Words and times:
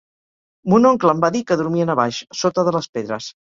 Mon 0.73 0.87
oncle 0.91 1.13
em 1.17 1.21
va 1.27 1.31
dir 1.37 1.43
que 1.53 1.59
dormien 1.61 1.95
a 1.97 1.99
baix, 2.01 2.23
sota 2.43 2.67
de 2.71 2.77
les 2.79 2.91
pedres. 2.99 3.33